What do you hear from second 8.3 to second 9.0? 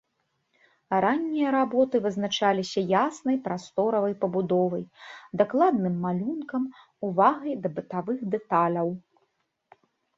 дэталяў.